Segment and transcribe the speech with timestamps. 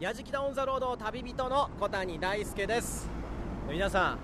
[0.00, 3.10] やじきたオンザロード旅人の小谷大輔です。
[3.68, 4.18] 皆さん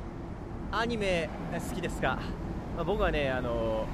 [0.71, 2.17] アニメ好きですか、
[2.77, 3.85] まあ、僕はねあの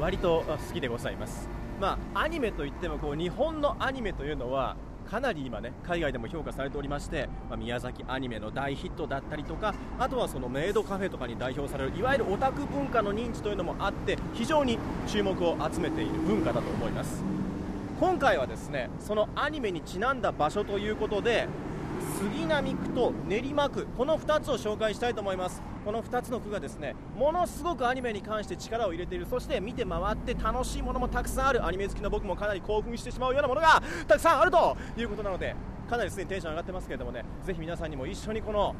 [0.00, 1.48] 割と好きでございます。
[1.80, 4.74] まあアニメといってもこう日本のアニメというのは
[5.08, 17.43] かなり今ね海外でも評価されておりまして、まあ、宮崎アニメの大ヒットだったりとかあとはそのメイドカフェとかに代表されるいわゆるオタク文化の認知というのもあって非常に注目を集めている文化だと思います。
[18.00, 21.48] 今回はですねそのアニメにちなんだ場所ということで
[22.18, 25.62] 杉並区と練馬区この2つを紹介したいと思います。
[25.84, 29.26] この2つの区がですねものすごくアニメに関して力を入れている。
[29.26, 31.64] そして見て回って楽しいものもたくさんある。
[31.64, 35.54] アニメ好きの僕もかなり興奮してしまうようなものがたくさんあるということなので
[35.88, 38.74] かなりすでにテンション上がってますけれどもねぜひ皆さんにも一緒にこの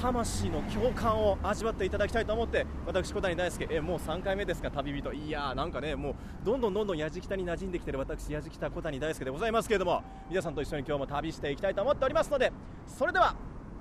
[0.00, 5.12] 魂の共感を味わっていただきたいと思って私小谷大輔えもう3回目ですか旅人。
[5.12, 12.52] いやーなんかねもうどんどんどんどんやじきたに馴染んできてる私やじきた小谷大輔でございますけれども皆さんと一緒に今日も旅していきたいと思っておりますので
[12.86, 13.34] それでは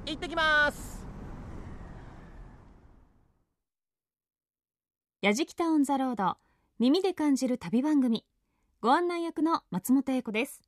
[0.05, 1.05] 行ってきます。
[5.22, 6.38] やじきたオンザロード
[6.80, 8.25] 耳で感じる旅番組。
[8.81, 10.61] ご案内役の松本英子です。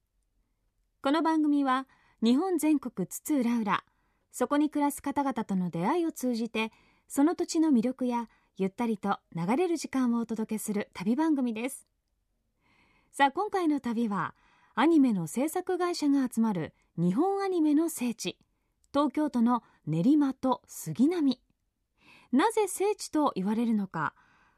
[1.01, 1.87] この番組は
[2.21, 3.83] 日本全国津々浦々
[4.31, 6.71] そこに暮らす方々との出会いを通じて
[7.07, 11.87] その土地の魅力やゆったりと流れる時間をお届けする旅番組です。
[13.11, 14.35] さあ今回の旅は
[14.75, 18.37] アニメの制作会社が集まる日本アニメの聖地
[18.93, 21.39] 東京都の練馬と杉並。
[22.31, 24.13] なぜ聖地と言われるのか。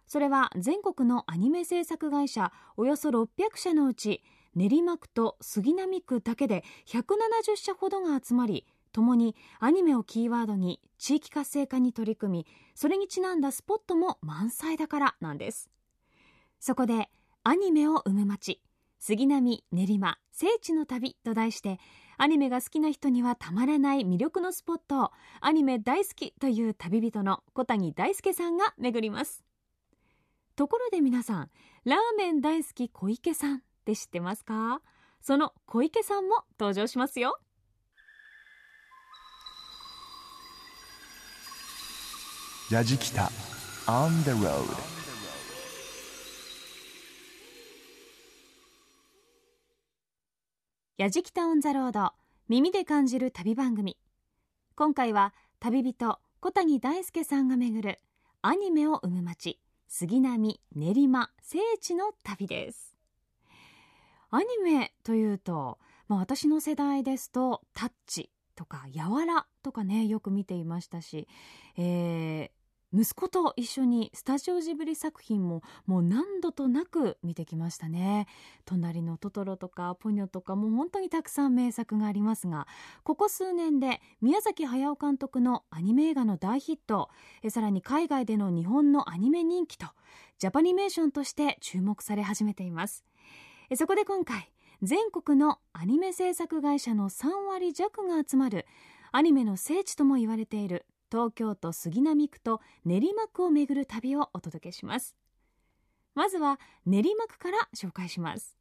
[0.06, 4.22] それは全国のアニメ制作会社およそ600社のうち
[4.56, 15.70] 練馬区と杉並区だけで170社ほどが集まり共にアニメをキーワードに地域活性化に取り組みそれにちなんだスポットも満載だからなんです。
[16.60, 17.10] そこで
[17.44, 18.62] アニメを生む街
[19.00, 21.80] 杉並練馬聖地の旅と題して
[22.18, 29.44] アニメが好きな人にはたまらない魅力のスポットをアニメ大好きという旅人の小谷大輔さんが巡ります。
[30.56, 31.50] ところで皆さん
[31.86, 34.82] ラーメン大好き小池さんって知ってますか？
[35.20, 37.40] その小池さんも登場しますよ。
[42.72, 43.30] ラジキタ
[43.86, 44.64] On the road
[50.98, 52.14] やじきたオンザロード
[52.48, 53.98] 耳で感じる旅番組。
[54.78, 58.00] 今回は旅人小谷大輔さんが巡る
[58.42, 59.60] アニメを生む街
[59.90, 62.96] 杉並練馬聖地の旅です。
[64.30, 65.78] アニメというと、
[66.08, 71.28] まあ、私の世代ですとタッチとかやわらとかねよく見ていましたし、
[71.78, 72.50] え
[72.94, 78.28] 息子と一緒にスタジオジブリ作品ももう何度となく見てきましたね。
[78.66, 82.68] 隣のトトロとかポニョとかもう本当にたくさん名作がありますが
[83.04, 87.10] ここ数年で宮崎駿監督のアニメ映画の大ヒット
[87.50, 89.88] さらに海外での日本のアニメ人気と
[90.38, 93.06] ジャパニメーションとして注目され始めています。
[93.76, 94.52] そこで今回
[94.82, 98.66] 全国のアニメ制作会社の3割弱が集まる
[99.12, 105.16] アニメの聖地とも言われている東京都杉並区と練馬区を巡る旅をお届けします。
[106.16, 108.58] まずは練馬区から紹介します。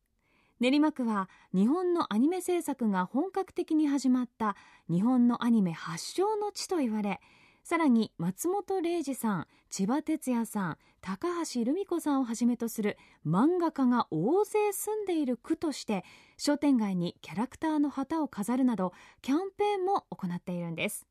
[0.60, 4.56] 練馬区は日本のアニメ制作が本格的に始まった
[4.91, 7.21] 日本のアニメ発祥の地と言われ
[7.65, 16.05] さらに松本零士さん千葉哲也さん高橋留美子さんをはじめとする漫画家が大勢住んでいる区として
[16.37, 21.09] 商店街にキャラクターの旗を飾るなどキャンペーンも行っているんです。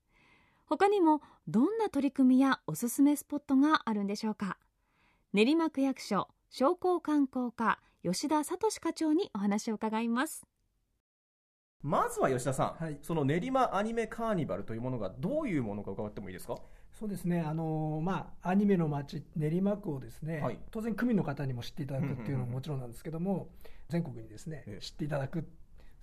[0.69, 4.59] 他にもどんな取り組みやおすすめスポットがあるんでしょうか？
[5.33, 10.45] 練馬区役所商工観光課吉田聡課長にお話を伺います。
[11.81, 12.99] まずは吉田さん、はい。
[13.01, 16.57] その練馬アニメカーニバルというものがどういうものか伺ってもいいですか？
[16.91, 20.59] そうですね、あのまあ、アニメの街、練馬区をですね、はい。
[20.69, 23.49] 当然、区民の方にも知っていただくっていうのももちろんなんですけども、
[23.89, 24.85] 全国にですねええ。
[24.85, 25.47] 知っていただく、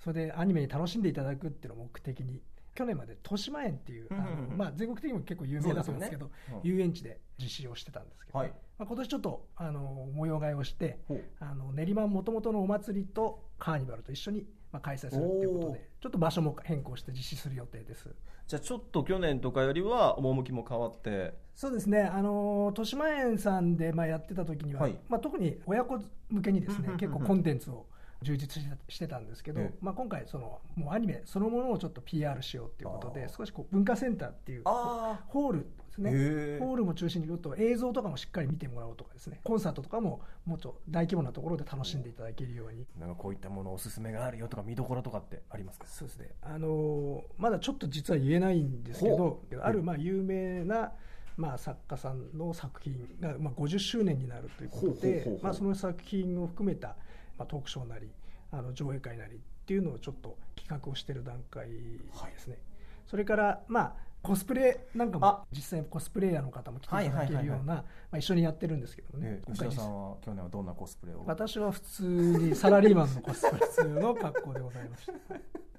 [0.01, 2.43] それでアニメに楽しんでいただくっていうのを目的に、
[2.77, 8.49] 去年まで豊島園っていう、あのまあ、全国的にも結構有名だと思うんですけど、ねうん遊園地で実施をしてたんですけど、はい。
[8.79, 9.81] まあ、今年ちょっとあの
[10.15, 10.99] 模様替えをして、
[11.41, 18.15] あの練馬もともとのお祭りとカーニバルと一緒に、まあ、開催するということで、ちょっと場所も変更して実施する予定です。
[18.47, 21.35] じゃあちょっと去年とかよりは趣も変わって。
[21.55, 24.99] そうですね、あの豊島園さんでまあやってた時には、はい。
[25.09, 27.87] まあ、特に親子向けにですね結構コンテンツを
[28.23, 29.79] 充実してたんですけど、ええ。
[29.81, 36.11] まあ、今回その、もうアニメそのものをちょっと PR しようということで少しこう文化センターっていうあホールですね。
[36.15, 39.41] へホールも中心に行くと映像とかもしっかり見てもらおうとかですね。
[39.45, 42.87] コンサートとかももっと大規模なところで楽しんでいただけるように。
[42.99, 45.87] なんかこういったものおすすめがあるよとか見どころとかってありますか？
[45.87, 46.31] そうですね。
[46.43, 50.93] あのーまだちょっと実は言えないんですけどほあるまあ有名な
[51.37, 56.97] まあ作家さんの作品がまあ50周年になるということでまあその作品を含めた
[57.39, 58.11] まあトークショーなり
[58.51, 62.59] あの上映会なりっていうのをちょっと企画をしている段階ですね。
[63.07, 65.21] それからまあコスプレなんかあ。
[65.21, 69.41] も実際にコスプレイヤーの方も来ていただけるようなまあ一緒にやってるんですけどもね。
[69.47, 71.23] 吉田さんは去年はどんなコスプレを？
[71.27, 75.13] 私は普通にサラリーマンのコスプレ普通の格好でございました。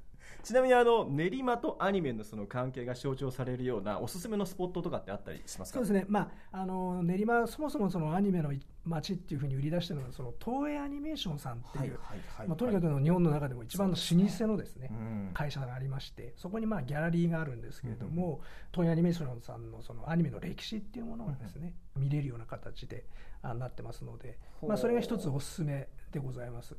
[0.48, 5.80] ちなみにあの練馬とアニメのその関係が象徴されるようなおすすめのスポットとかってあったりしますか？
[5.80, 8.54] そうですね、まあ、あの練馬、そもそもそのアニメの
[8.86, 12.00] 街っていうふうに売り出してるのは、その東映アニメーションさんっていう、
[12.48, 15.32] まあ、とにかくの日本の中でも一番の老舗のですね、うん。
[15.34, 18.40] 会社がありまして、そこにまあギャラリーがあるんですけれども、
[18.72, 23.04] 東映アニメーションさんのそのアニメの歴史っていうものがですね、見れるような形で
[23.42, 26.78] あなってますので、まあ、それが一つおすすめでございます。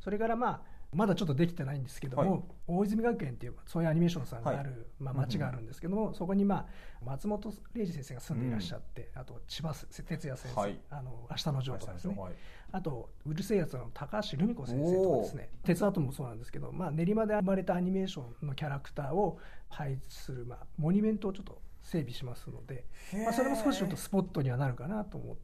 [0.00, 2.42] それからまあまだちょっとできてないんですけども、はい。
[2.66, 4.78] 大泉学園っていうそういうアニメーションさんがある、はい。
[4.98, 6.66] まあ、町があるんですけども、そこに、まあ、
[7.04, 10.78] 松本零士先生が住んでいらっしゃって、あと千葉哲也先生、はい。
[10.90, 12.32] あの明日のジョーとかですね、はい。
[12.72, 15.50] あとうるせえやつの高橋留美子先生とかですね。
[15.62, 19.38] 鉄アートもそうなんですけど、まあ、練馬で生まれたアニメーションのキャラクターを
[19.68, 22.86] 配置する、まあ、モニュメントをちょっと整備しますので、
[23.24, 25.36] まあ、それも少しちょっとスポットにはなるかなと思っ。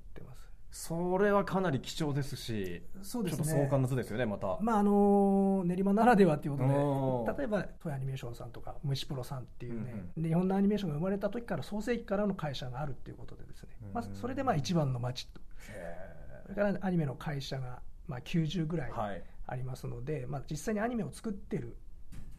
[0.70, 3.44] それはかなり貴重ですしそうですね。
[3.44, 15.40] ちょっと壮観の図ですよねまた、まああの練馬ならではということで例えばトイアニメーションさんとか虫プロさんっていうね、日本のアニメーションが生まれた時から創世期からの会社があるっていうことでですね、まあ、それでまあ一番の街と
[16.44, 19.22] それからアニメの会社がまあ90ぐらいはい。
[19.50, 21.76] ありますので、まあ、実際にアニメを作ってる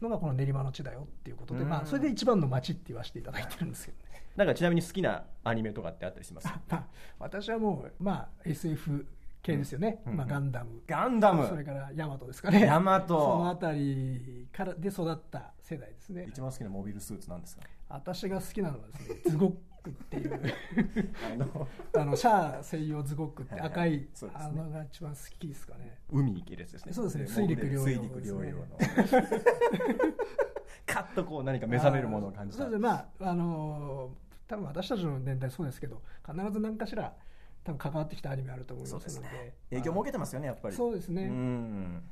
[0.00, 1.68] のがこの練馬の地だよっていうことで、うん。
[1.68, 4.01] まあ、それで一番の街って言わせていただいてるんですけどね。
[4.36, 6.48] なんかちなみに好きなアニメとかってあったりします？
[6.68, 6.86] まあ、
[7.18, 9.06] 私はもう、まあ、SF
[9.42, 11.46] 系ですよね、うんまあ、ガンダム、ガンダム。
[11.48, 13.18] それからヤマトですかね、ヤマト。
[13.18, 17.62] そのあたりからで育った世代ですね、一番好きなモビルスーツなんですか？
[17.88, 20.40] 私が好きなのはですね、ズゴックっていう、
[21.98, 22.16] あの。
[22.16, 23.70] シャア専用ズゴックってはいはい。
[23.70, 24.06] 赤い、ね。
[24.34, 25.98] あのが一番好きですかね。
[26.10, 26.92] 海に行けるやつですね。
[26.92, 27.26] そうですね。
[27.26, 28.66] 水陸両用水陸両用の
[30.86, 32.64] カッとこう何か目覚めるものを感じた。
[32.64, 37.14] そうですね、まあ、あのー多分私たちの年代そうですけど、必ず何かしら、
[37.64, 40.76] 多分関わってきたアニメあると思いますので、影響も受けてますよねやっぱり。
[40.76, 41.24] そうですね。
[41.24, 42.02] うん。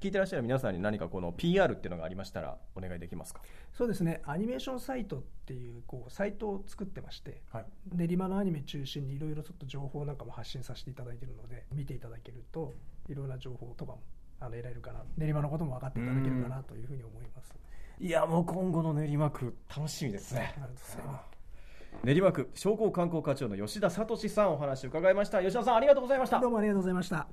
[0.00, 3.42] 聞いてらっしゃる皆さんに何かこの PR っていうのがありましたらお願いできますか？
[3.72, 7.66] そうですね、アニメーションサイトっていうこうサイトを作ってまして、はい。
[7.92, 12.72] 練馬のアニメ中心にいろいろちょっと情報なんかも発信させていただいているので、見ていただけると、
[13.08, 14.02] いろんな情報とかも
[14.40, 17.54] あの得られるかな、練馬のことも分かっていただけるかなというふうに思います。
[18.00, 20.52] いやもう今後の練馬区楽しみですね。
[20.54, 21.34] ありがとうございます。
[22.02, 25.40] 練馬区商工観光課長の吉田聡さんお話を伺いました。
[25.40, 26.40] 吉田さんありがとうございました。
[26.40, 27.28] どうもありがとうございました。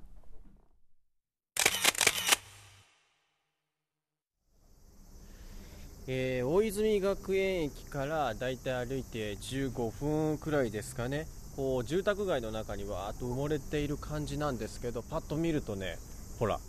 [6.08, 11.28] えー大泉学園駅からだいたい歩いて15分くらいですかね。
[11.56, 15.98] こう住宅街の中にわーっと埋もれている感じなんですけどパッと見るとね
[16.40, 16.60] ほら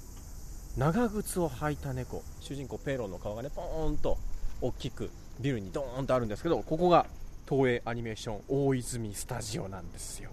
[0.77, 2.23] 長靴を履いた猫。
[2.41, 4.19] 主人公ペーロンの顔がねポーンと
[4.61, 5.11] 大きく
[5.41, 7.07] ビルにドーンとあるんですけどここが
[7.49, 10.31] 東映アニメーション大泉スタジオなんですよ。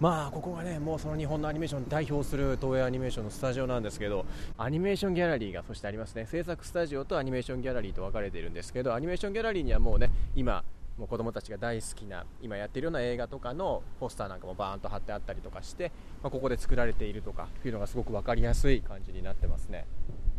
[0.00, 4.26] まあここがねもうその日本のアニメーションを代表する東映アニメーションのスタジオなんですけど
[4.58, 6.26] アニメーションギャラリーがそしてありますね。
[6.26, 10.64] 制作スタジオとアニメーションギャラリーと分かれているんですけどアニメーションギャラリーにはもうね今
[10.98, 19.86] もう子供たちが大好きな今やっているような映画とかのポスターなんかもバーンと貼ってあったりとかして、まあ、ここで作られているとかいうのがすごく分かりやすい感じになってますね。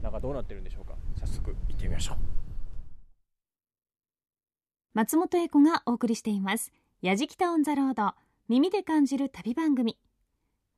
[0.01, 0.95] 中どうなってるんでしょうか。
[1.19, 2.17] 早速行ってみましょう。
[4.93, 6.71] 松本英子がお送りしています
[7.03, 8.15] 「やじきたオン・ザ・ロード」
[8.49, 9.99] 耳で感じる旅番組。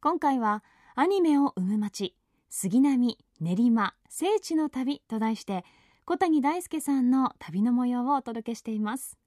[0.01, 0.63] 今回は
[0.95, 2.15] 「アニメを生む街。
[2.49, 5.63] 杉並練馬聖地の旅」と題して
[6.05, 9.18] 小谷大輔さんの旅の模様をお届けしています。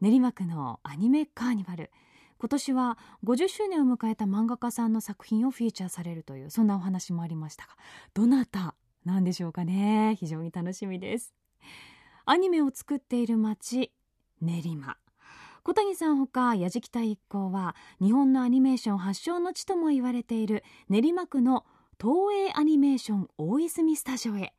[0.00, 1.90] 練馬区のアニメカーニバル。
[2.38, 7.72] 今年は50周年を迎えた漫画家さんの作品をフィーチャーされるというそんなお話もありましたが
[8.14, 10.16] どなたなんでしょうかね？
[10.20, 11.34] 非常に楽しみです。
[12.26, 13.90] アニメを作っている町
[14.40, 14.98] 練馬。
[15.64, 21.66] 小谷さんほか矢敷田一行は日本のアニメーション発祥の地とも言われている練馬区の
[22.00, 24.54] 東映アニメーション大泉スタジオへ。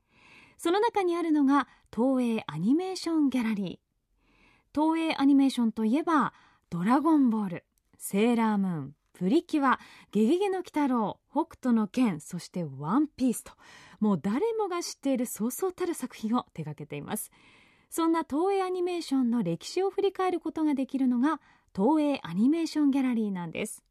[0.58, 3.88] その中にあるのが東映アニメーションギャラリー。
[4.81, 6.33] 東映アニメーションといえば
[6.71, 7.65] 「ドラゴンボール」
[8.00, 9.77] 「セーラームーン」「プリキュア」
[10.13, 13.51] 「ゲゲゲの鬼太郎」「北斗の拳」そして「ワンピースと
[14.00, 17.29] もう誰もが知っているそうそうたる作品を手掛けています。
[17.89, 21.41] そんな東映アニメーションの歴史を振り返ることができるのが
[21.75, 23.83] 東映アニメーションギャラリーなんです。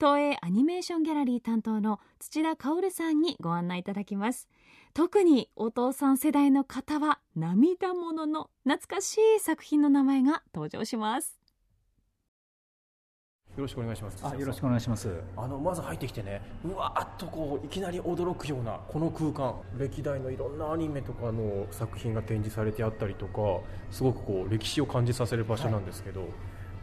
[0.00, 4.48] 東映アニメーションギャラリー担当の土田薫さんにご案内いただきます。
[4.98, 11.38] 特にお父さん世代の方は涙ものの懐かしい作品の名前が登場します。
[13.56, 14.18] よろしくお願いします。
[14.26, 15.08] あよろしくお願いします。
[15.36, 19.54] あのまず入ってきてねうわーっとこういきなり驚くようなこの空間。
[19.78, 23.60] 歴代のいろんなアニメとかの作品が展示されてあったりとか
[23.92, 26.30] すごくこう歴史を感じさせる場所なんですけど、はい、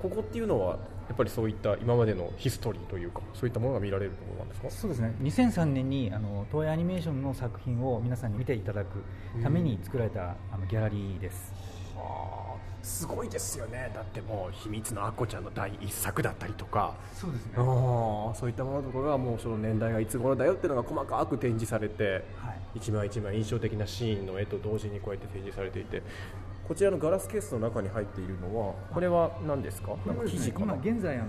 [0.09, 4.69] ここっていうのはやっぱりそういった今までのヒストリーというかそういったものが見られるところなんですか？
[4.69, 5.13] そうですね。
[5.21, 9.03] 2003年にあの東映アニメーションの作品を皆さんに見ていただく
[9.41, 11.53] ために作られたあのギャラリーです、
[11.95, 13.91] はあすごいですよね。
[13.95, 16.93] だってもう「秘密のアッコちゃん」の第一作だったりとか。
[17.13, 17.53] そうですね。
[17.55, 26.03] そういったものとかがもうその年代がいつ頃だよっていうのが細かく展示されて、はい、一枚一枚印象的なシーンの絵と同時にこうやって展示されていて
[26.67, 29.95] こちらのガラスケースの中に入っているのはこれは何ですか？
[30.05, 31.25] なんか生地かな、今現在あの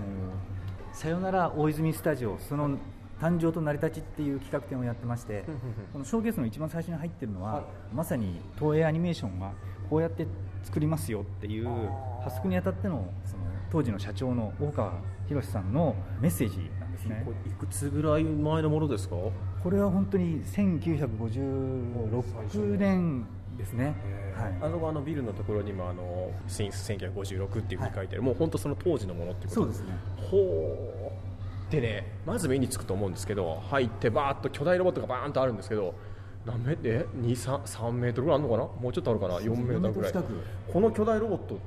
[0.93, 2.77] 「さよなら大泉スタジオ」その
[3.21, 5.43] 誕生と成り立ちっていう企画展をやってまして
[5.91, 7.63] このショーケースの一番最初に入ってるのは、はい、
[7.95, 9.51] まさに東映アニメーションが
[9.89, 10.27] こうやって
[10.63, 11.67] 作りますよっていう
[12.23, 14.93] 発足にあたってのその当時の社長の大川
[15.27, 17.25] 博さんのメッセージなんですね。
[17.45, 19.15] いくつぐらい前のものですか？
[19.63, 23.25] これは本当に1956年
[23.57, 23.95] ですね、
[24.35, 29.61] はい、あのあのビルのところにもあの「シンス1956」っていうふうに書いてある、はい、もう本当その当時のものってこと。
[29.61, 29.93] そうですね。
[30.29, 31.11] ほ
[31.69, 31.71] う。
[31.71, 35.95] でねまず目につくと思うんですけど入ってバーッと巨大ロボットがバーンとあるんですけど
[36.45, 36.77] 何メ？
[36.83, 38.81] え？2 3 3メートルぐらいあるのかな？
[38.81, 40.13] もうちょっとあるかな？4メートルぐらい。
[40.71, 41.59] この巨大ロボット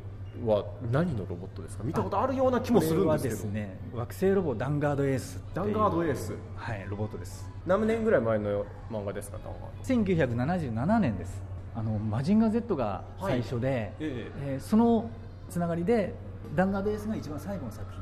[0.47, 1.85] は何のロボットですか？
[1.85, 3.35] 見たことあるような気もするんですけど。
[3.35, 6.35] ですね惑星ロボダンガードエースダンガードエース。
[6.57, 7.51] はいロボットです。
[7.67, 9.39] 何年ぐらい前の漫画ですか
[9.85, 11.43] ？1977年です
[11.75, 14.33] あのマジンガー Z が最初で、はい、ええ。
[14.55, 15.09] えー、その
[15.49, 16.15] つながりで
[16.55, 18.01] ダンガードエースが一番最後の作品。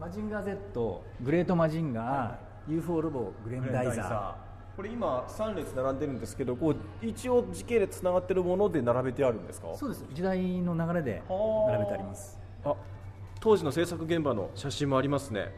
[0.00, 2.38] マジンガー Z グレートマジンガー、は
[2.68, 4.46] い、UFO ロボグレンダイザー。
[4.76, 9.68] これ今3列並んでるんですけどこう一応時系列つながってるもので並べてあるんですか？
[9.74, 10.04] そうです。
[10.12, 12.38] 時代の流れで並べてあります。
[12.64, 12.74] あ
[13.40, 15.50] 当時の制作現場の写真もありますね、はい、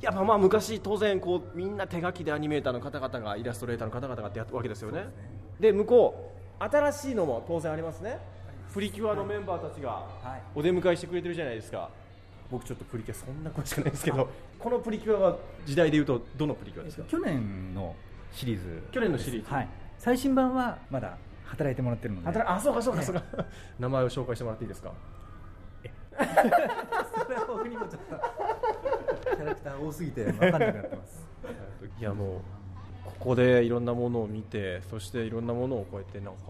[0.00, 5.08] やっぱまあ昔当然こうみんな手書きでアニメーターの方々がイラストレーターの方々がやったわけですよね。
[5.60, 8.18] で、ね、向こう新しいのも当然ありますね。
[8.72, 10.06] プリキュアのメンバーたちが
[10.54, 11.88] お出迎えしてくれてるじゃないですか、
[12.50, 17.04] 僕ちょっとプリキュアそんな詳しくないですけどこのプリキュアは時代でいうとどのプリキュアですか？
[17.08, 17.94] 去年の
[18.32, 18.82] シリーズ。
[18.92, 22.42] 去年のシリーズ、はい、最新版はまだ働いてもらってるので。
[22.42, 23.22] あそうかそうかそうか、
[23.78, 24.92] 名前を紹介してもらっていいですか？
[26.16, 28.16] それは僕にもちょっと。
[29.36, 31.26] キャラクター多すぎて分かんなくなってます。
[31.98, 32.40] いやもう
[33.06, 36.40] ここでいろんなものを見てそしていろんなものをこうやってなんか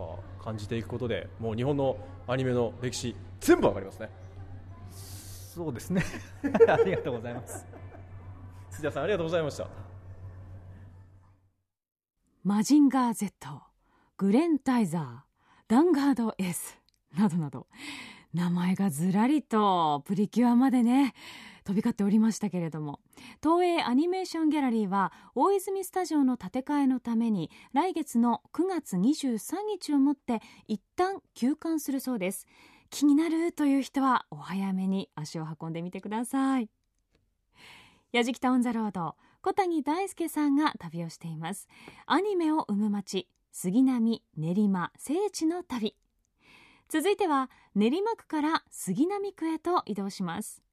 [0.43, 1.97] 感じていくことでもう日本の
[2.27, 4.11] アニメの歴史全部わかりますね。
[4.91, 6.03] そうですね。
[6.69, 7.67] ありがとうございます。
[8.71, 9.69] 土田さんありがとうございました。
[12.45, 13.63] マジンガー Z
[14.19, 15.27] グレンタイザー
[15.69, 16.77] ダンガード S
[17.17, 17.67] などなど。
[18.35, 21.15] 名前がずらりとプリキュアまでね
[21.67, 23.01] 飛び交っておりましたけれども。
[23.43, 32.47] 東映アニメーションギャラリーは大泉スタジオの建て替えのために来月の9月23日をもって一旦休館するそうです。
[32.89, 36.71] 気になるという人はお早めに足を運んでみてください。
[38.13, 41.69] 矢敷タウンザロード小谷大輔さんが旅をしています。
[42.07, 45.97] アニメを生む街杉並練馬聖地の旅。
[46.89, 50.66] 続いては練馬区から杉並区へと移動します。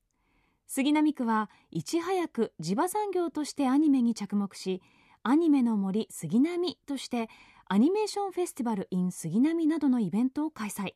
[0.68, 4.82] 杉並区はいち早く地場産業としてアニメに着目し
[5.24, 7.30] アニメの森杉並として
[7.66, 10.94] アニメーションフェスティバル in 杉並などのイベントを開催。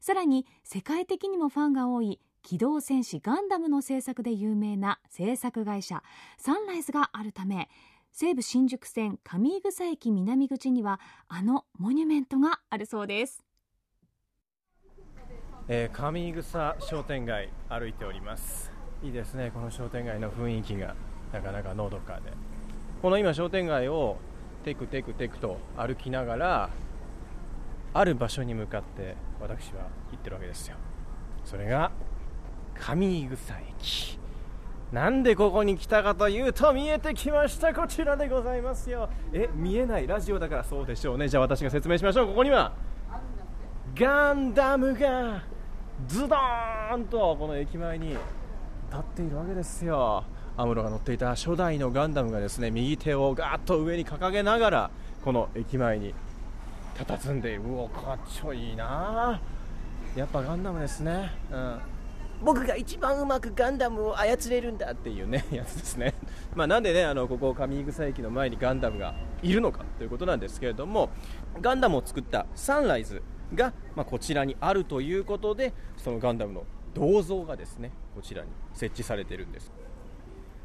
[0.00, 6.02] さらに世界的にもファンが多い機動戦士ガンダムの制作で有名な制作会社
[6.38, 7.68] サンライズがあるため
[8.12, 13.44] 西武新宿線上井草駅南口にはあのモニュメントがあるそうです、
[15.68, 18.69] えー、上井草商店街歩いております。
[19.02, 19.50] いいですね。
[19.52, 20.94] この商店街の雰囲気が。
[21.32, 22.32] なかなかのどかで。
[23.00, 24.16] この今商店街を
[24.64, 26.70] テクテクテクと歩きながら
[27.94, 30.76] ある場所に向かって私は行ってるわけですよ。
[31.44, 31.90] それが
[32.74, 34.18] 上井草駅。
[34.92, 37.72] なんでここに来たかというと見えてきました。
[37.72, 39.08] こちらでございますよ。
[39.32, 40.06] え見えない。
[40.06, 41.28] ラジオだからそうでしょうね。
[41.28, 42.26] じゃあ私が説明しましょう。
[42.26, 42.72] ここには
[43.94, 45.42] ガンダムが
[46.08, 48.16] ズドーンとこの駅前に
[48.90, 50.24] 立っているわけですよ。
[50.56, 54.90] アムロが乗っていた初代のガンダムがですね右手をガーッと上に掲げながら
[55.24, 56.14] この駅前に
[56.96, 57.62] 佇んでいる。
[57.62, 59.40] うおかっちょいいな。
[60.16, 61.78] やっぱガンダムですね、うん、
[62.42, 66.14] 僕が一番うまくガンダムを操れるんだっていうね やつですね、
[66.54, 71.10] まあ、なんでねあのここ上井草駅の前にガンダムがいるのかということなんですけれども
[71.60, 73.22] ガンダムを作ったサンライズ
[73.54, 79.70] が、まあ、こちらにあるということでそのガンダムの銅像がですねこちらに設置されているんです。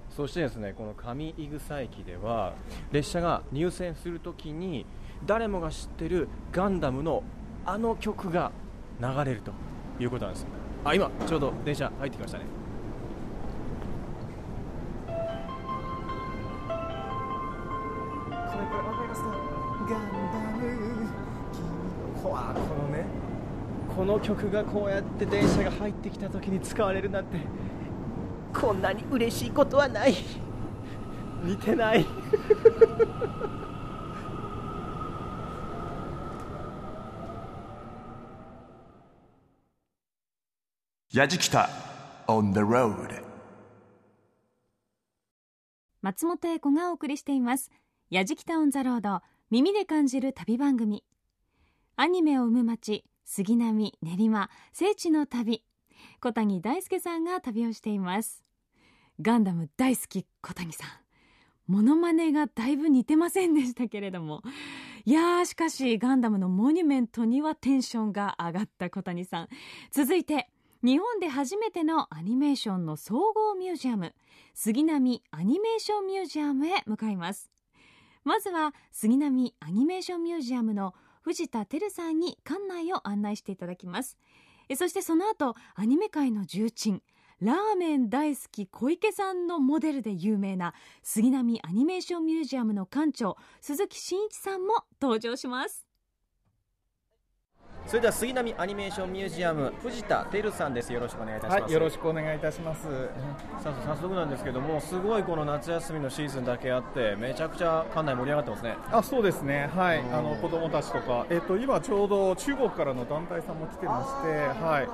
[0.10, 2.54] そしてですねこの上井草駅では
[2.92, 4.86] 列車が入線するときに
[5.26, 7.24] 誰もが知ってるガンダムの
[7.66, 8.52] あの曲が
[9.02, 9.52] 流れると
[10.00, 10.48] いうことなんです。
[10.84, 12.46] あ今ちょうど電車入ってきましたね。
[15.08, 15.12] こ
[18.32, 19.30] れこれ分かりますか？
[19.90, 20.62] ガンダム。
[21.52, 21.60] 君
[22.04, 22.30] のこ
[22.84, 23.06] のね
[23.94, 27.38] この曲がこうやって電車が入ってきた時に使われるなんて
[28.54, 30.16] こんなに嬉しいことはない。
[31.44, 32.06] 似てない。
[41.14, 41.70] やじきた
[42.28, 43.24] on the road
[46.02, 47.72] 松本英子がお送りしています。
[48.10, 51.04] やじきたオンザロード耳で感じる旅番組。
[51.96, 55.64] アニメを生む街杉並練馬聖地の旅。
[56.22, 58.44] 小谷大輔さんが旅をしています。
[59.20, 60.90] ガンダム大好き小谷さん。
[61.66, 64.44] モノマネがだいぶ似てませんでしたけれども。
[65.06, 69.48] いやーしかしガンダムのモニュメントにはテンションが上がった小谷さん。
[69.90, 70.48] 続いて
[70.84, 74.14] 日本で初めてのアニメーションの総合ミュージアム
[74.54, 77.50] 杉並アニメーションミュージアムへ向かいます。
[78.24, 80.94] まずは杉並アニメーションミュージアムの
[81.26, 84.16] 藤田照さんに館内を案内していただきます。
[84.76, 87.02] そしてその後アニメ界の重鎮
[87.42, 95.85] ラーメン大好き小池さんのモデルで有名な杉並アニメーションミュージアムの館長鈴木真一さんも登場します。
[97.88, 100.92] それでは杉並アニメーションミュージアム藤田照さんです。
[100.92, 102.82] よろしくお願いいたします、はい、よろしくお願いいたします。
[103.64, 108.76] さあ早速なんですけどもすごいこの夏休みのシーズンだけあってめちゃくちゃ館内盛り上がってますね。
[108.92, 109.70] あそうですね。
[109.76, 110.00] はい。
[110.00, 111.28] あの子供たちとか。
[111.30, 114.90] えっと今ちょうど中国からの団体さんも来てましてはい。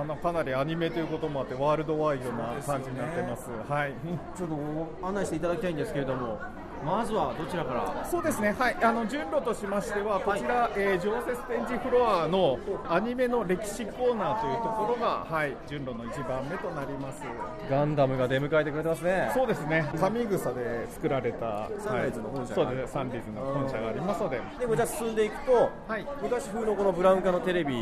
[0.00, 3.94] あのかなりアニメということもあってワールドワイドな感じになってます、ね、はい。
[4.38, 6.38] ちょっと案内していただきたいんですけれども
[6.84, 8.06] まずはどちらから？
[8.10, 17.22] そうですね、はい、あの順路としましては、こちら、はい、えー、常設展示フロアのアニメの歴史コーナーというところが、はい、順路の一番目となります。
[17.70, 22.92] ガンダムが出迎えてくれてますね、そうですね、上草で作られた、サンライズの本社が、はい、そうです。
[22.92, 27.74] サンリーズの本社がありますので、でこちら進んでいくと、はい、昔風のこのブラウン化のテレビ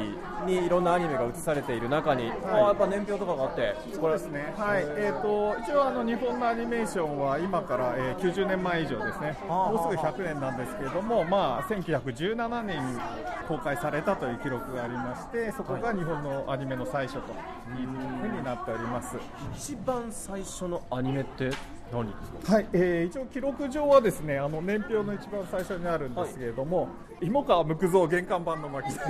[0.47, 4.85] にいろんなアニメが映されている中に、はい、あやっぱ年表とかがあって、そうですね、はい。
[4.97, 9.37] えーと、一応あの、日本のアニメーションは今から、えー、90年前以上ですね。
[9.49, 12.99] もうすぐ100年なんですけれども、まあ、1917年に
[13.49, 17.89] 公開されたという記録がありましてそこが日本のアニメの最初という
[18.21, 19.17] ふうになっております、
[19.55, 21.51] 一番最初のアニメって
[21.93, 26.89] 何ですか、はいえー、一応記録上はですねあの年表の一番最初にあるんですけれども、は
[27.23, 29.01] い、芋川無垢像玄関版の巻です。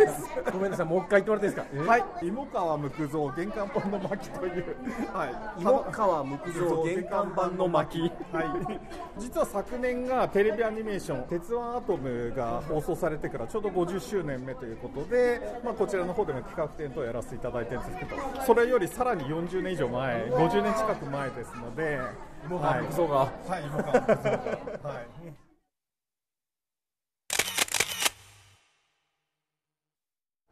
[0.52, 2.04] ごめんなさいもう一回言ってもらっていいですか、はい。
[2.22, 4.64] 芋川無垢像玄関版の巻という、
[5.12, 5.26] は
[5.58, 8.10] い、芋川無垢像玄関版の巻はい。
[9.18, 21.98] 実は昨年がテレビアニメーション「鉄腕アトム」が放送されてからちょうど50周年目ということで、まあ、こちらの方でも企画展等やらせていただいてるんですけどそれよりさらに40年以上前50年近く前ですので
[22.46, 23.26] 芋川木造が、は
[23.58, 25.36] い、芋はい。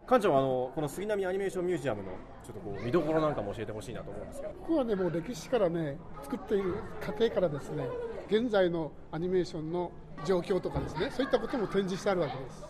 [0.07, 2.11] 館長あのこの杉並アニメーションミュージアムの
[2.45, 7.89] ちょっとこう見どころなんかも教えてほしいなと思うんですけどここはねもう歴史からね作っている過程からですね
[8.29, 9.93] 現在のアニメーションの
[10.27, 12.67] 状況とかですねそういったことも展示してあるわけです。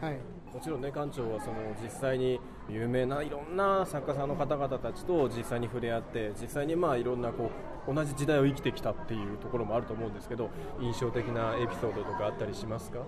[0.00, 0.35] はい。
[0.56, 2.40] もちろんね館長はその実際に
[2.70, 7.50] 有名ないろんな作家さんの方々たちと実際に触れ合って実際にまあいろんなこ
[7.86, 10.48] う同じ時代を生きてきたっていうところもあると思うんですけど
[10.80, 13.00] 印象的なエピソードとかあったりしますか？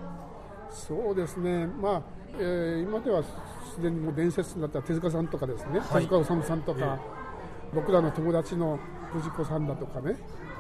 [0.69, 2.03] そうですね、まあ
[2.39, 8.79] えー、今ではすでにもう伝説になった手塚さんとかですね、はい、手塚治虫さんとか、えー、僕らの友達の
[9.11, 10.13] 藤子さんだとかね。
[10.13, 10.19] な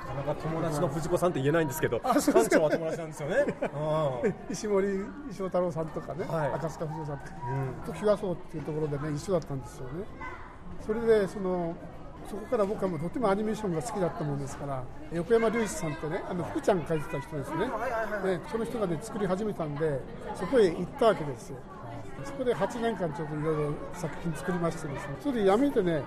[0.08, 3.36] かなか友達の藤子さんって言えないんですけど、館長は友達なんですよね。
[4.50, 4.88] 石森
[5.30, 7.32] 石尾太郎さんとかね、はい、赤塚不二夫さんとか、
[7.86, 10.04] うん、と日和荘っていうところでね一緒だったんですよね。
[10.86, 11.74] それでその
[12.28, 17.66] そこから僕はもうとてもアニメーションが好きだったもんですから横山隆一さんってねあの福ちゃんが描いてた人ですね。
[18.24, 20.00] でその人がね作り始めたんで
[20.34, 21.56] そこへ行ったわけですよ。
[22.24, 25.16] そこで8年間ちょっといろいろ作品作りましてですね。
[25.20, 26.02] それでやめてねや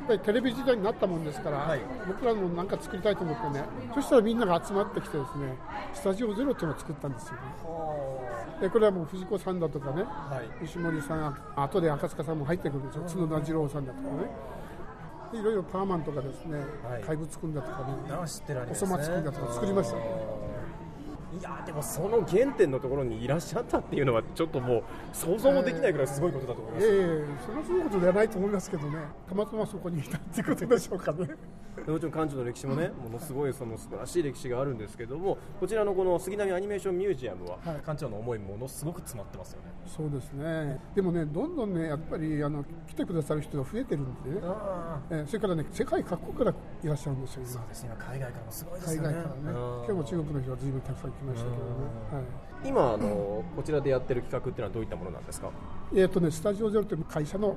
[0.00, 5.56] っぱりテレビ時代になったもんですから、はい、僕らも何か作りたいと思ってねそしたらみんなが集まってきてですね
[5.94, 7.40] スタジオゼロっていうのを作ったんですよね。
[8.60, 13.04] でこれはもう藤子さんだとかね、はい、石森さんあとで赤塚さんも入ってくるんですよ。
[13.06, 14.56] 角田次郎さんだとかね。
[15.32, 17.94] いろいろパーマンとかですね、はい、怪物くんだとかね。
[18.70, 19.96] おそ松くんだとか作りました
[21.38, 28.98] いやでもその原点のところにいらっしゃったっていうのはちょっともう想像もできないぐらいすごいことだと思います、えー、えー、それはそういうことではないと思いますけどね。
[29.28, 31.28] たまたまそこにいたってことでしょうかね。
[31.86, 39.68] もちろん館長の歴史もね、ものすごいその素晴らしい歴史があるんですけども、こちらのこの杉並アニメーションミュージアムは、はい、館長の思いものすごく詰まってますよね。
[39.86, 40.80] そうですね。
[40.94, 44.40] でもね、どんどんね、やっぱりあの来てくださる人が増えてるんでね。
[45.10, 46.50] えそれからね、世界各国から
[46.82, 47.42] いらっしゃるんですよ。
[47.44, 47.90] そうですね。
[47.98, 49.02] 海外からもすごいですね。
[49.02, 49.34] 海外からね。
[49.44, 51.62] 今日も中国の人はずいぶんたくさん来ましたけどね。
[52.12, 52.24] はい。
[52.64, 55.50] 今あのこちらでやってる企画っていうのはどういったものなんですか？
[55.94, 57.56] えっ、とね、スタジオゼロという会社の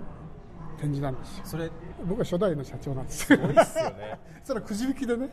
[0.80, 1.46] 展示なんですよ。
[1.46, 1.70] それ。
[2.06, 3.26] 僕は初代の社長なんです。
[3.26, 4.20] すごいっすよね。
[4.44, 5.30] それはくじ引きでね。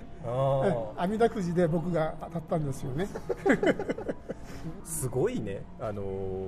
[0.96, 3.08] 阿弥陀くじで僕が当たったんですよね。
[4.84, 6.02] すごいね、あの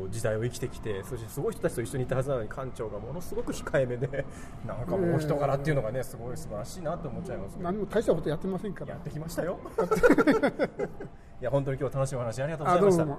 [0.07, 4.25] ー、時代を生きてきてそしてすごい人たちと一緒にいたはずなのに館長がものすごく控えめで。
[4.67, 8.93] なんかもう人柄っていうのがねすごい素晴らしいなと思っちゃいます、何も大したことやってませんから。
[8.93, 9.59] やってきましたよ。
[11.41, 13.19] いや本当に今日楽しいお話ありがとうございまし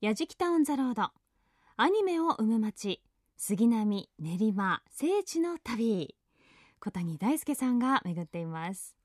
[0.00, 1.10] やじきたオンザロード。
[1.78, 3.02] アニメを生む街
[3.38, 6.14] 杉並練馬聖地の旅。
[6.80, 8.96] 小谷大輔さんが巡っています。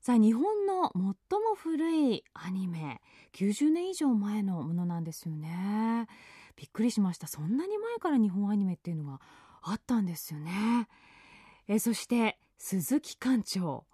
[0.00, 1.14] さあ日本の最も
[1.56, 3.00] 古いアニメ
[3.32, 6.08] 90年以上前のものなんですよね。
[6.56, 7.28] びっくりしました。
[7.28, 9.20] そんなに前から日本アニメっていうのが
[9.62, 10.88] あったんですよね。
[11.68, 13.84] えそして鈴木館長。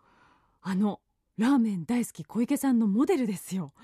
[0.63, 1.01] あの
[1.37, 3.75] ラーメン大好き小池さんのモデルですよ。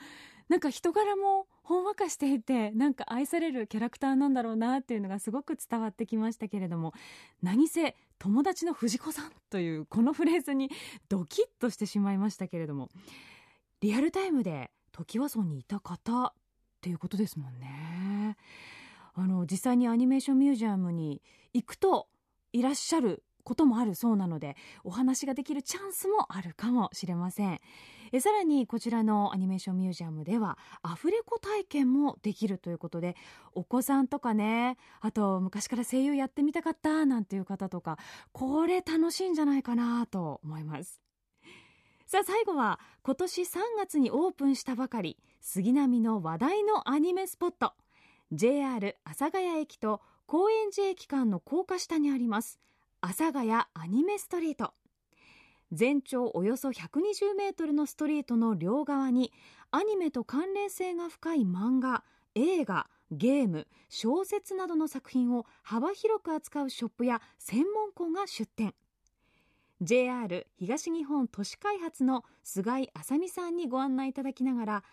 [0.48, 6.94] なんか人柄もほんわかしていてなんか愛されるキャラクターなんだろうなっていうのがすごく伝わってきましたけれども
[7.42, 10.70] 何せ友達の藤子さんというこのフレーズに
[11.08, 12.88] ドキッとしてしまいましたけれども
[13.80, 16.32] リアルタイムで時和村にいた方っ
[16.80, 18.36] ていうことですもんね。
[19.14, 21.20] あの実際にアニメーションミュージアムに
[21.52, 22.06] 行くと
[22.52, 27.60] いらっしゃることもあるそうなのでお話ができるチャンスもあるかもしれません。
[28.12, 33.16] えさらにこちらのアニメーションミュージアムではアフレコ体験もできるということで
[33.52, 37.98] お子さんとかねあと昔から声優やってみたかったなんていう方とか
[38.32, 41.00] これ楽しいんじゃないかなと思います。
[42.06, 43.46] さあ最後は今年3
[43.78, 47.72] 月にオープンしたばかり杉並の話題のアニメスポット。
[48.32, 52.60] JR 阿佐ヶ谷駅と高円寺駅間の高架下にあります。
[53.06, 54.74] 阿佐ヶ谷アニメストリート。
[55.70, 59.32] 全長およそ120メートルのストリートの両側に
[59.70, 62.02] アニメと関連性が深い漫画
[62.34, 68.74] 映画ゲーム小説などの作品を幅広く扱うショップや専門校が出展
[69.80, 74.84] JR 東日本都市開発の菅井麻美さんにご案内いただきながら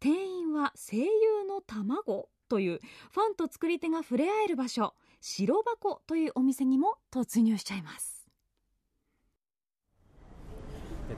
[0.00, 1.04] 店員は声優
[1.46, 2.80] の卵という
[3.12, 4.94] ファンと作り手が触れ合える場所。
[5.20, 8.26] 白箱というお店にも突入しちゃいます。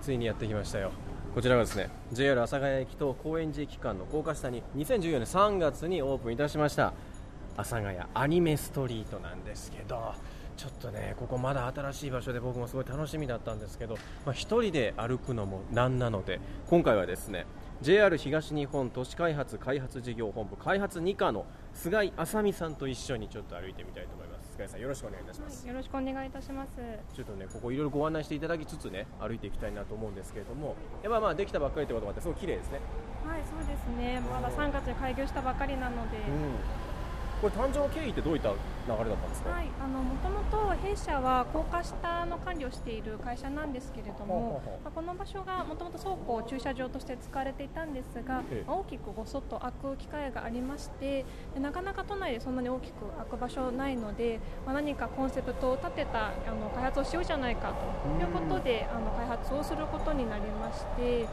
[0.00, 0.92] ついにやってきましたよ。
[1.34, 6.92] こちらがですね JR 阿佐ヶ谷駅と高円寺駅間の高架下に2014年3月にオープンいたしました。
[7.56, 10.14] 阿佐ヶ谷アニメストリートなんですけど
[10.56, 17.46] ちょっとねここまだ新しい場所で僕もすごい楽しみだったんですけど、まあ、1人で歩くのもなんなので今回はですね
[17.82, 24.52] JR 東日本都市開発開発事業本部開発2課の菅井麻美さんと一緒にちょっと歩いてみたいと思います。
[24.52, 26.70] 菅井さんよろしくお願いいたします、はい、よろしくお願いいたします。
[27.14, 30.76] ちょっとねここいろいろご案内していただきつつね歩いていきたいなと思うんですけれども。
[31.02, 32.80] やっぱまあできたばっかりということもあってすごい綺麗ですね。
[33.24, 34.20] はいそうですね。
[34.20, 36.89] まだ3月に開業したばかりなので、うん
[37.40, 51.24] これ誕生経緯ってどういった流れだったんですか、はい、あのもともと弊社は高架下の管理をしている会社なんですけれども、まあ、この場所がもともと倉庫駐車場として使われていたんですが、まあ、大きくごそっと開く機会がありまして
[51.58, 61.26] なかなか都内でそんなに大きく開く場所ないので、まあ、何かコンセプトを立てたあの開発をしようじゃないかということであの開発をすることになりまして、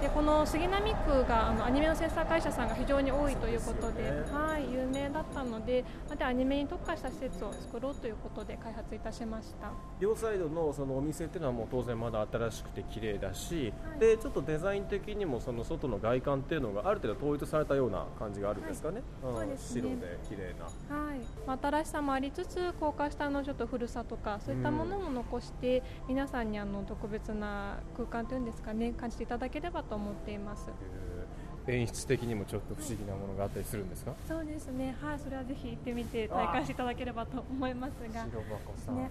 [0.00, 9.70] でこの杉並区があのアニメのセンサー会社さんが非常に多いということで、はい、有名だったののでまたアニメに特化した施設を作ろうということで開発いたしました。
[9.98, 20.64] 両サイドのそのお店っていうのはもう当然まだ新しくて綺麗だし、はい、でちょっとデザイン的にもその外の外観っていうのがある程度統一されたような感じがあるんですかね、はい、うん、白で綺麗な、
[20.96, 21.18] はい。
[21.46, 30.68] まあ、新しさもありつつ高架下のちょっと古さとかそういったものも残して、皆さんにあの特別な空間というんですかね感じていただければと思っています。
[31.70, 34.12] 演出的にもちょっと不思議なものがあったりするんですか？
[34.28, 34.94] そうですね。
[35.00, 38.24] はいそれはぜひ行ってみて体感していただければと思いますが。
[38.24, 38.30] ね、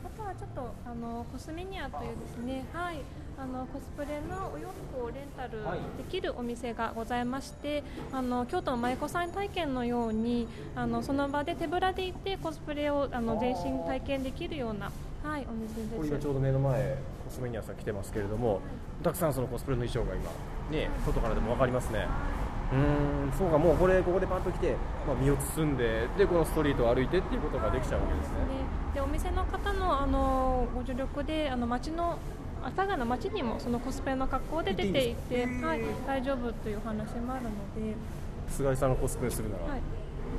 [0.04, 2.66] あとはちょっとあのコスメニアというですね。
[2.74, 2.98] はい。
[3.42, 10.46] あのコスプレのお洋服をレンタルできるお店がございまして、あの京都の舞妓さん体験のように
[10.76, 14.92] あのその場で手ぶらで行ってコスプレをあの全身体験できるような
[15.24, 16.08] はいお店です。
[16.08, 18.60] 今ちょうど目の前コスメニアさん来てますけれども
[19.02, 20.32] たくさんそのコスプレの衣装が今
[20.78, 22.08] ね外からでも分かりますね
[22.72, 22.78] うー
[23.30, 24.76] んそうかもうこれここでパッと来て、
[25.08, 28.36] まあ、身を包んででこのストリートを歩いてっていうことができちゃうわけですね。
[28.36, 28.46] ね。
[28.94, 32.18] でお店の方のあのご助力であの街の
[32.62, 37.50] 阿佐ヶ谷の街にもそのコスプレの格好で出ていてはい、大丈夫という話もあるの
[37.90, 37.96] で、
[38.50, 39.82] 菅井さんのコスプレするなら、はい、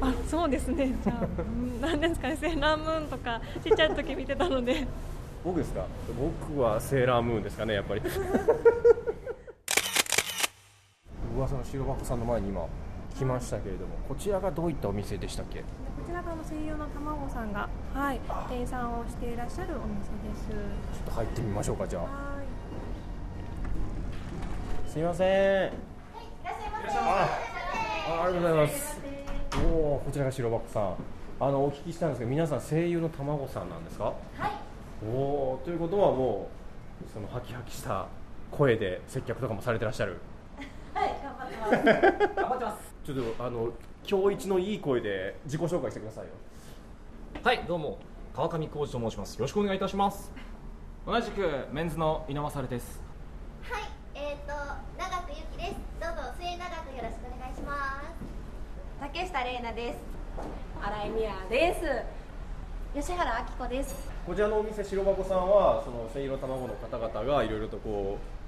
[0.03, 0.95] あそうですね。
[1.03, 4.87] じゃあうん何ですかねセーラームーンとかちっちゃい時見てたので。
[5.43, 5.87] 僕ですか？
[6.45, 8.03] 僕はセーラームーンですかねやっぱり
[11.41, 12.67] 噂の白箱さんの前に今
[13.17, 15.61] 来ましたけれどもこちらがどういったお店でしたっけ？
[15.61, 15.65] こ
[16.07, 20.49] ちらがあの声優の卵さんが、はい、店員さんをしていらっしゃるお店です。
[20.49, 20.55] ちょ
[21.03, 22.03] っと入ってみましょうかじゃあ。
[22.03, 22.11] はい。
[24.91, 25.73] すいません。
[26.47, 27.29] あ
[28.09, 29.01] あありがとうございます。
[29.65, 30.95] おおこちらが白箱さん。
[31.41, 34.05] あのお聞きしたんですけど皆さん声優の卵さんなんですか？
[34.05, 34.53] はい。
[35.07, 36.51] おおということはも
[37.05, 38.07] うそのハキハキした
[38.51, 40.13] 声で接客とかもされてらっしゃる？
[40.13, 40.21] はい、
[41.61, 42.95] 頑張ってます。
[43.05, 43.73] ちょっとあの
[44.09, 46.31] 今日一のいい声で自己紹介してくださいよ
[47.43, 47.99] はい、どうも
[48.35, 49.35] 川上浩二と申します。
[49.35, 50.33] よろしくお願いいたします。
[51.07, 53.03] 同じくメンズの稲葉さるです。
[53.63, 53.83] はい、
[54.15, 54.53] えっ、と
[54.99, 55.77] 長くゆきです。
[56.01, 58.31] どうぞ末永くよろしくお願いします。
[59.01, 59.99] 竹下玲奈です。
[60.83, 61.75] 新井美也で
[62.95, 63.01] す。
[63.01, 64.11] 吉原明子です。
[64.27, 68.40] こちらのお店白箱さんはその声優の卵の方々がいろいろとこう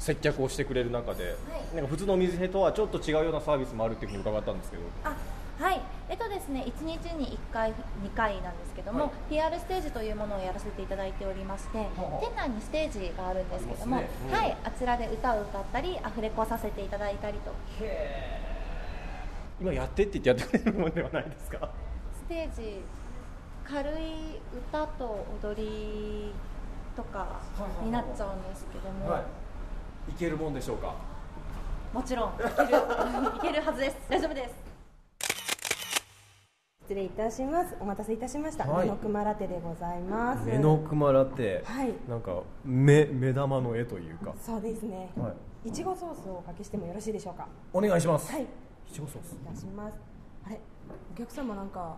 [0.00, 1.36] 接客をしてくれる中で、
[1.74, 4.82] なんか普通のお店とはちょっと違うようなサービスもあるっていうふうに伺ったんですけど。
[5.04, 5.14] あ、
[5.62, 5.80] はい。
[6.08, 7.74] えっとですね、1日に1回、2
[8.16, 9.10] 回なんですけども、はい。
[9.28, 11.84] PR ステージというものをやらせていただいておりまして、は
[12.20, 17.52] 店内にステージがあるんですけども、ねうんはい、あちらで歌を歌ったり、アフレコさせていただいたりと、
[19.60, 21.68] 今やってって言ってやってくれるものではないですか？
[22.14, 22.80] ステージ、
[23.64, 24.40] 軽い
[24.72, 26.32] 歌と踊り
[26.96, 27.40] とか
[27.84, 29.20] になっちゃうんですけども、い
[30.18, 30.94] けるもんでしょうか？
[31.92, 32.48] もちろんいける
[33.36, 33.96] いけるはずです。
[34.08, 34.54] 大丈夫です。
[36.82, 37.76] 失礼いたします。
[37.80, 38.64] お待たせいたしました。
[38.64, 40.46] はい目の熊ラテでございます。
[40.46, 45.10] 目の熊ラテ、はいなんか目目玉の絵というかそうですね。
[45.16, 45.32] は
[45.64, 47.46] いちごソースをおかけしてもよろしいでしょうか？
[47.72, 48.42] お願いしますはい。
[48.42, 48.46] い
[48.92, 49.98] ちごソースいたします。
[50.46, 50.60] あれ、
[51.12, 51.96] お客様なんか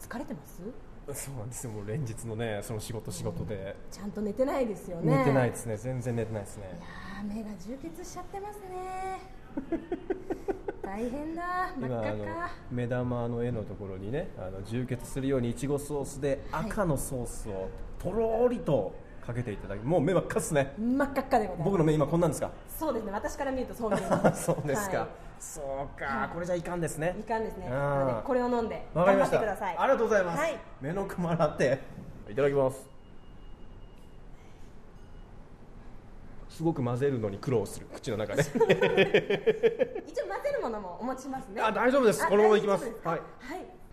[0.00, 0.62] 疲れてます？
[1.12, 5.18] そうなんですよもう連日のねその仕事仕事で、ちゃんと寝てないですよね。
[5.18, 6.80] 寝てないですね全然寝てないですね
[7.16, 9.20] あー目が充血しちゃってますね。
[10.82, 11.42] 大変だ。
[11.78, 12.50] 真っ赤か。
[12.70, 18.92] 目玉の絵のところにねあの充血するようにいちごソースではい赤のソースをとろーりと
[19.24, 21.70] かけていただきもう目真っ赤っすね真っ赤っかでございます。
[21.70, 22.50] 僕の目今こんなんですか？
[22.68, 23.12] そうですね。
[23.12, 24.44] 私から見るとそう見えます。
[24.44, 25.08] そうですか、はい
[25.40, 27.66] そうか、はいこれじゃいかんですねいかんですね。
[27.66, 27.72] で
[28.24, 29.76] これを飲んで頑張ってください。
[29.76, 30.58] ありがとうございます、はい。
[30.80, 31.80] 目の熊ラテ
[32.30, 32.93] いただきます
[36.54, 37.86] すごく混ぜるのに苦労する。
[37.92, 38.42] 口の中で。
[38.42, 38.46] 一
[40.22, 41.60] 応混ぜるものもお持ちしますね。
[41.60, 42.24] あ大丈夫です。
[42.24, 42.84] あこのままいきます。
[42.84, 42.94] はい。
[43.04, 43.20] はい。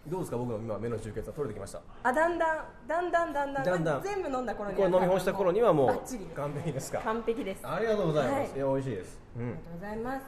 [0.08, 0.38] どうですか？
[0.38, 1.82] 僕の今目の充血は取れてきました。
[2.04, 4.04] あだんだんだんだんだんだんだんだん。
[4.04, 6.26] 全部飲んだ頃にこれ飲み干した頃にはもうバッチリ。
[6.26, 7.00] です完璧ですか？
[7.00, 7.68] 完璧です。
[7.68, 8.50] ありがとうございます、はい。
[8.56, 10.24] い、や美味しいです、うん、ありがとうございます。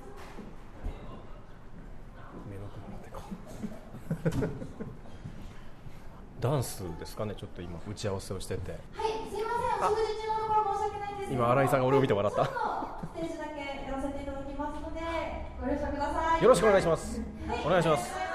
[2.49, 4.47] 目の熊ラテか
[6.43, 8.71] ダンスですかねちょっと今打ち合わせをしてて。
[8.71, 8.81] はい、
[9.31, 11.33] すいません、お食事中のところ申し訳ないんです。
[11.33, 12.43] 今新井さんが俺を見て笑った。
[12.43, 14.99] ステージだけやらせていただきますので、
[15.61, 16.43] ご了承ください。
[16.43, 17.21] よろしくお願いします。
[17.65, 18.32] お願いします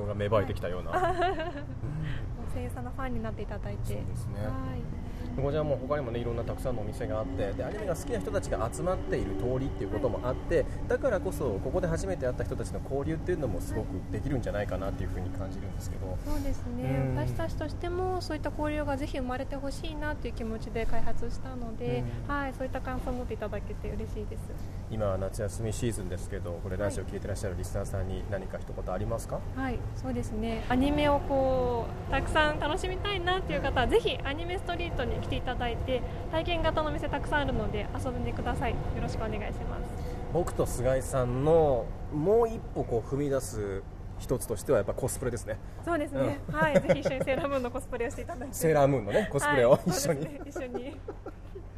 [0.00, 3.86] 情が芽生えてきたような、もう声優さんのファンになっていただいて。
[3.86, 4.40] そうですね。
[4.42, 5.00] はい。
[5.36, 16.18] こちらも他にもねいろんなたくさんのお店があってでアニメが好きな人たちが集まっている通りっていうこともあってだからこそここで初めて会った人たちの交流っていうのもすごくできるんじゃないかなっていうふうに感じるんですけど。
[16.26, 24.50] そうですね、私たちとしてもそういった交流がぜひ生まれてほしいなという気持ちで開発したので、はい、そういった感想を持っていただけて嬉しいです
[24.92, 29.38] 今は夏休みシーズンですけどこれラジオ聞いてらっしゃるリスナーさんに何か一言ありますか？
[29.54, 30.64] はいそうですね。
[30.68, 38.72] アニメをこうたくさん楽しみたいなっていう方はぜひアニメストリートに来ていただいて体験型の店たくさんあるので遊んでください。
[38.72, 39.90] よろしくお願いします。
[40.32, 43.82] 僕と菅井さんのもう一歩こう踏み出す
[44.18, 45.56] 一つとしてはやっぱコスプレですね。
[45.84, 48.54] そうですね、うん、はいぜひ一緒にセーラームーンのコスプレをしていただいて。
[48.54, 50.96] セーラームーンのねコスプレを一緒に、はいね、一緒に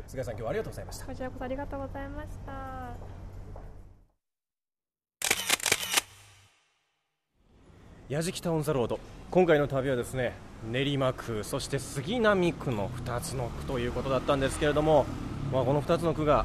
[0.07, 1.07] 菅井さん今日はありがとうございました。
[1.07, 3.23] こちらこそありがとうございました。
[8.09, 10.35] 矢敷タウンザロード今回の旅はですね
[10.71, 15.07] 練馬区そして杉並区の2つの区ということだったんですけれども、
[15.51, 16.45] まあ、この2つの区が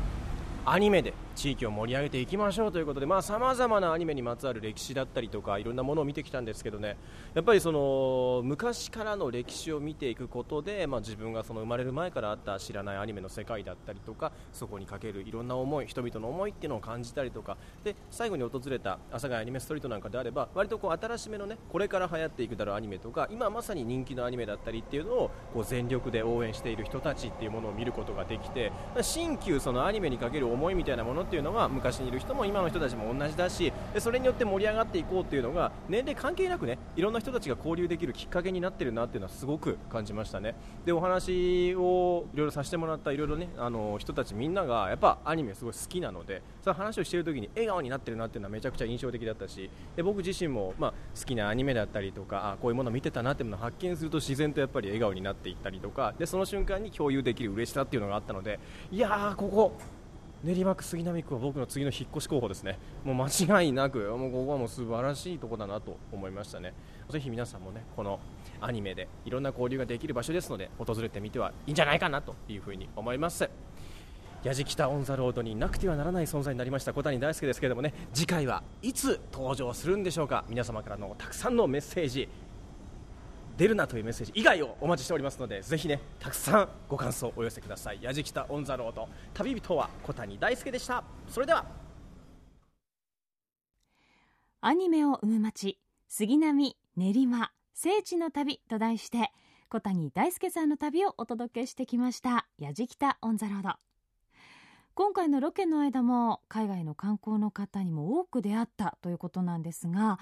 [0.65, 6.97] アニメで地域を盛り上げていきましょうということでさまざ、まなアニメにまつわる歴史だったりとかいろんなものを見てきたんですけどね。
[7.35, 28.71] やっぱりその昔からの歴史を見ていくことで、まあ、自分がその生まれる前からあった知らないアニメの世界だったりとかそこにかけるいろんな思い人々の思いっていうのを感じたりとかで最後に訪れた阿佐ヶ谷アニメストリートなんかであれば割とこう新しめのねこれから流行っていくだろうアニメとか今まさに人気のアニメだったりっていうのをこう全力で応援している人たちっていうものを見ることができて
[29.01, 40.55] 新旧そのアニメにかける思いみたいなものっていうのは昔にいる人も今の人たちも同じだしでそれによって盛り上がっていこうっていうのが年齢関係なくねいろんな人たちが交流できるきっかけになってるなっていうのはすごく感じましたね。
[40.85, 58.59] でお話をいろいろさせてもらったいろいろねあの人たちみんながやっぱアニメすごい好きなのでその話をしている時に笑顔になってるなっていうのはめちゃくちゃ印象的だったしで僕自身も、まあ、好きなアニメだったりとかあこういうもの見てたなっていうのを発見すると自然とやっぱり笑顔になっていったりとかでその瞬間に共有できる嬉しさっていうのがあったので
[58.91, 59.77] いやーここ
[60.43, 66.73] 練馬区杉並区は僕の次の引っ越し候補ですね、もう間違いなく、もうここはもう素晴らしいところだなと思いましたね、
[67.09, 68.19] ぜひ皆さんもねこの
[68.61, 73.49] アニメでいろんな交流ができる場所ですので、訪れてみてはいいんじゃないかなというふうに思います。
[74.43, 77.93] やじきたオン・ザ・ロードになくてはならない存在になりました小谷大輔ですけれどもね。
[78.13, 80.45] 次回はいつ登場するんでしょうか。
[80.47, 82.29] 皆様からのたくさんのメッセージ。
[83.57, 87.99] 出るなというメッセージ以外をお待ちしておりますのでぜひねたくさんご感想をお寄せください。
[88.01, 91.03] 矢敷北オンザロード旅人は小谷大輔でした。
[91.27, 91.65] それでは。
[94.61, 99.31] アニメを生む街杉並練馬聖地の旅と題して
[99.69, 103.69] 小谷大輔さんの旅をお届けしてきました矢敷北オンザロード
[104.95, 110.17] 今回のロケの間も海外の観光の方にも多く出会ったということなんですが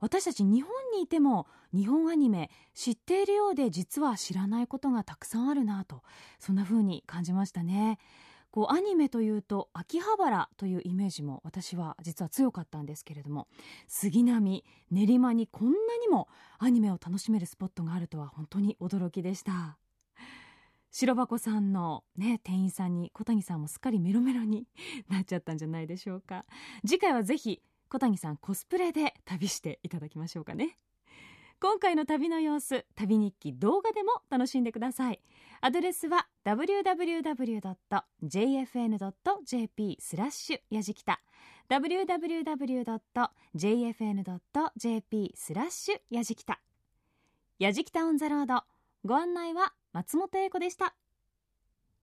[0.00, 6.02] 私たち日本にいても日本アニメ知っているようで実は知らないことがたくさんあるなと
[6.38, 7.98] そんな風に感じましたね。
[8.50, 13.48] こうアニメというと秋葉原というイメージも私は実は強かったんですけれども
[13.86, 16.28] 杉並練馬にこんなにも
[16.58, 19.76] アニメを楽しめるスポットがあるとは本当に驚きでした。
[20.90, 24.66] 白箱さんのね店員さんに小谷さんもすっかりメロメロに
[25.10, 26.46] なっちゃったんじゃないでしょうか。
[26.86, 30.78] 次回はぜひ小谷さんコスプレで旅していただきましょうかね。
[31.58, 35.22] 今回の旅の様子旅日記動画でも楽しんでください。
[35.62, 37.56] アドレスは www.jfn.jp
[39.98, 41.22] スラッシュやじきた。
[41.70, 42.52] www.jfn.jp
[45.34, 46.60] スラッシュやじきた。
[47.58, 48.60] やじきたオンザロード。
[49.06, 50.94] ご案内は松本英子でした。